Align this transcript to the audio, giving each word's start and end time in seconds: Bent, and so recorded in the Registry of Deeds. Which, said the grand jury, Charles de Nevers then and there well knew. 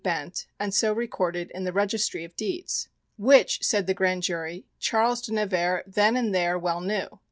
Bent, 0.03 0.47
and 0.59 0.73
so 0.73 0.91
recorded 0.93 1.51
in 1.51 1.63
the 1.63 1.71
Registry 1.71 2.23
of 2.23 2.35
Deeds. 2.35 2.89
Which, 3.19 3.61
said 3.63 3.85
the 3.85 3.93
grand 3.93 4.23
jury, 4.23 4.65
Charles 4.79 5.21
de 5.21 5.31
Nevers 5.31 5.83
then 5.85 6.15
and 6.17 6.33
there 6.33 6.57
well 6.57 6.81
knew. 6.81 7.19